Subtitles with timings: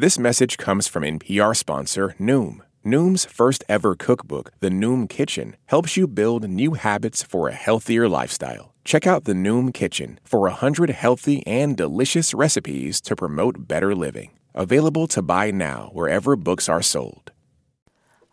[0.00, 2.60] This message comes from NPR sponsor Noom.
[2.82, 8.08] Noom's first ever cookbook, The Noom Kitchen, helps you build new habits for a healthier
[8.08, 8.72] lifestyle.
[8.82, 14.30] Check out The Noom Kitchen for 100 healthy and delicious recipes to promote better living.
[14.54, 17.32] Available to buy now wherever books are sold.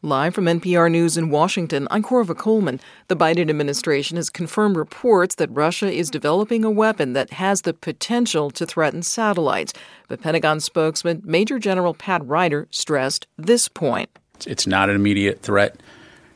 [0.04, 2.79] Live from NPR News in Washington, I'm Korva Coleman.
[3.07, 7.73] The Biden administration has confirmed reports that Russia is developing a weapon that has the
[7.73, 9.73] potential to threaten satellites.
[10.07, 14.11] But Pentagon spokesman Major General Pat Ryder stressed this point.
[14.46, 15.82] It's not an immediate threat.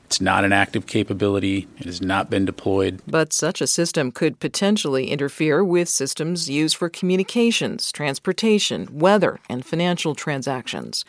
[0.07, 1.67] It's not an active capability.
[1.77, 2.99] It has not been deployed.
[3.05, 9.63] But such a system could potentially interfere with systems used for communications, transportation, weather, and
[9.63, 11.05] financial transactions.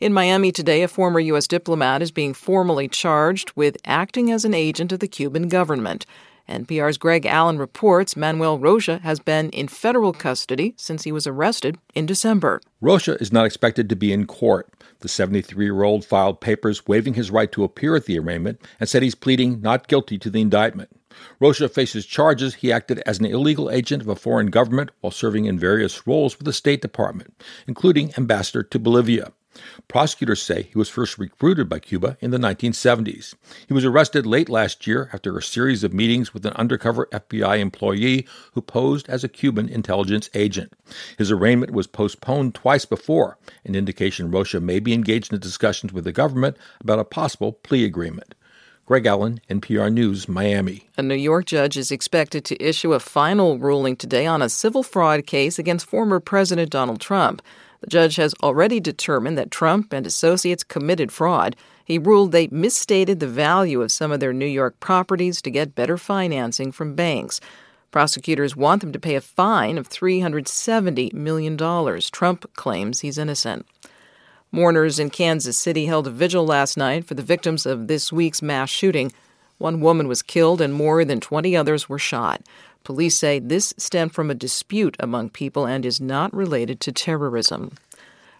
[0.00, 1.46] In Miami today, a former U.S.
[1.46, 6.04] diplomat is being formally charged with acting as an agent of the Cuban government.
[6.48, 11.78] NPR's Greg Allen reports Manuel Rocha has been in federal custody since he was arrested
[11.94, 12.60] in December.
[12.80, 14.68] Rocha is not expected to be in court.
[14.98, 18.88] The 73 year old filed papers waiving his right to appear at the arraignment and
[18.88, 20.90] said he's pleading not guilty to the indictment.
[21.38, 25.44] Rocha faces charges he acted as an illegal agent of a foreign government while serving
[25.44, 27.32] in various roles with the State Department,
[27.68, 29.32] including ambassador to Bolivia.
[29.88, 33.34] Prosecutors say he was first recruited by Cuba in the 1970s.
[33.66, 37.58] He was arrested late last year after a series of meetings with an undercover FBI
[37.58, 40.72] employee who posed as a Cuban intelligence agent.
[41.18, 46.04] His arraignment was postponed twice before, an indication Rocha may be engaged in discussions with
[46.04, 48.34] the government about a possible plea agreement.
[48.86, 50.90] Greg Allen, NPR News, Miami.
[50.98, 54.82] A New York judge is expected to issue a final ruling today on a civil
[54.82, 57.40] fraud case against former President Donald Trump.
[57.84, 61.54] The judge has already determined that Trump and associates committed fraud.
[61.84, 65.74] He ruled they misstated the value of some of their New York properties to get
[65.74, 67.42] better financing from banks.
[67.90, 71.58] Prosecutors want them to pay a fine of $370 million.
[72.10, 73.66] Trump claims he's innocent.
[74.50, 78.40] Mourners in Kansas City held a vigil last night for the victims of this week's
[78.40, 79.12] mass shooting.
[79.58, 82.40] One woman was killed and more than 20 others were shot.
[82.84, 87.72] Police say this stemmed from a dispute among people and is not related to terrorism.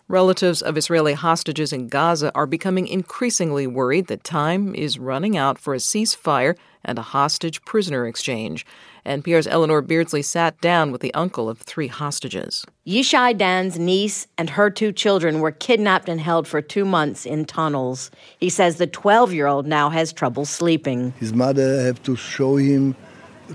[0.07, 5.59] Relatives of Israeli hostages in Gaza are becoming increasingly worried that time is running out
[5.59, 8.67] for a ceasefire and a hostage prisoner exchange.
[9.07, 12.67] NPR's Eleanor Beardsley sat down with the uncle of three hostages.
[12.87, 17.47] Yishai Dan's niece and her two children were kidnapped and held for two months in
[17.47, 18.11] tunnels.
[18.39, 21.15] He says the 12 year old now has trouble sleeping.
[21.19, 22.95] His mother had to show him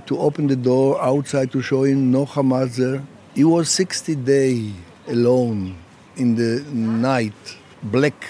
[0.06, 3.04] to open the door outside to show him no Hamas there.
[3.36, 4.74] He was 60 days
[5.08, 5.78] alone
[6.16, 8.26] in the night, black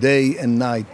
[0.00, 0.86] day and night,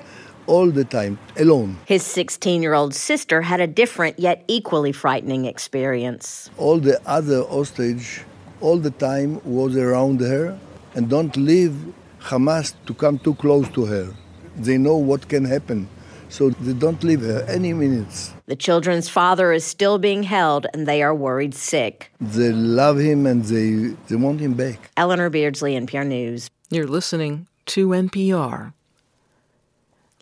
[0.47, 1.78] all the time, alone.
[1.86, 6.50] His 16 year old sister had a different yet equally frightening experience.
[6.58, 8.22] All the other hostage,
[8.60, 10.58] all the time, was around her
[10.94, 11.75] and don't leave
[12.20, 14.14] Hamas to come too close to her.
[14.56, 15.88] They know what can happen
[16.31, 18.33] so they don't leave her any minutes.
[18.47, 22.11] The children's father is still being held and they are worried sick.
[22.21, 24.91] They love him and they, they want him back.
[24.97, 26.51] Eleanor Beardsley, NPR News.
[26.71, 28.73] You're listening to NPR.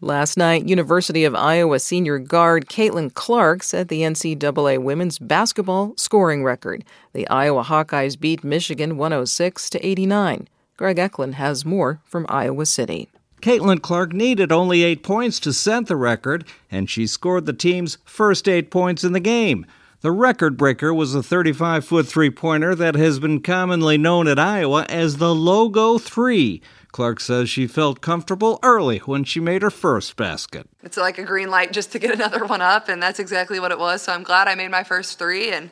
[0.01, 6.45] Last night, University of Iowa senior guard Caitlin Clark set the NCAA women's basketball scoring
[6.45, 6.85] record.
[7.13, 10.49] The Iowa Hawkeyes beat Michigan 106 to 89.
[10.77, 13.09] Greg Echlin has more from Iowa City.
[13.49, 17.97] Caitlin Clark needed only eight points to set the record, and she scored the team's
[18.05, 19.65] first eight points in the game.
[20.03, 24.39] The record breaker was a 35 foot three pointer that has been commonly known at
[24.39, 26.61] Iowa as the Logo 3.
[26.93, 30.69] Clark says she felt comfortable early when she made her first basket.
[30.83, 33.71] It's like a green light just to get another one up, and that's exactly what
[33.71, 34.03] it was.
[34.03, 35.71] So I'm glad I made my first three and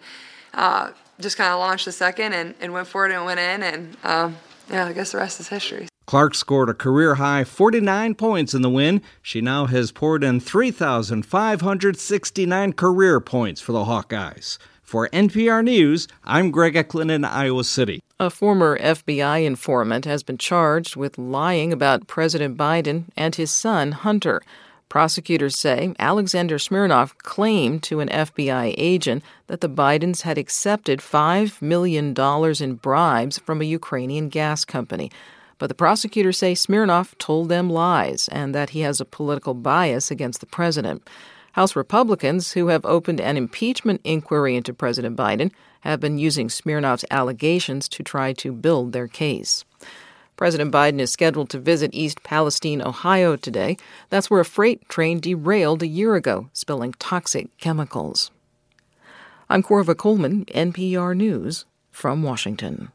[0.54, 3.62] uh, just kind of launched the second and, and, went for it and went in.
[3.62, 4.37] And um,
[4.70, 5.88] yeah, I guess the rest is history.
[6.06, 9.03] Clark scored a career high 49 points in the win.
[9.22, 14.59] She now has poured in 3,569 career points for the Hawkeyes.
[14.83, 18.05] For NPR News, I'm Greg Echlin in Iowa City.
[18.21, 23.91] A former FBI informant has been charged with lying about President Biden and his son,
[23.91, 24.43] Hunter.
[24.88, 31.61] Prosecutors say Alexander Smirnov claimed to an FBI agent that the Bidens had accepted $5
[31.61, 32.14] million
[32.61, 35.11] in bribes from a Ukrainian gas company.
[35.58, 40.11] But the prosecutors say Smirnov told them lies and that he has a political bias
[40.11, 41.08] against the president.
[41.53, 45.50] House Republicans, who have opened an impeachment inquiry into President Biden,
[45.81, 49.64] have been using Smirnov's allegations to try to build their case.
[50.37, 53.79] President Biden is scheduled to visit East Palestine, Ohio today.
[54.11, 58.31] That's where a freight train derailed a year ago, spilling toxic chemicals.
[59.49, 62.93] I'm Korva Coleman, NPR News, from Washington.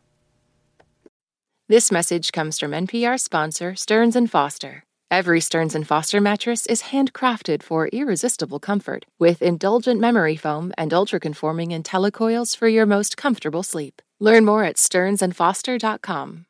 [1.72, 4.84] This message comes from NPR sponsor Stearns Foster.
[5.10, 11.70] Every Stearns Foster mattress is handcrafted for irresistible comfort with indulgent memory foam and ultra-conforming
[11.70, 14.02] IntelliCoils for your most comfortable sleep.
[14.20, 16.46] Learn more at stearnsandfoster.com.